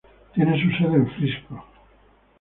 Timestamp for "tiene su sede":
0.33-0.95